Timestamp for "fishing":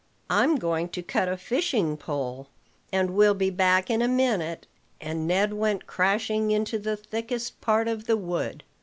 1.37-1.95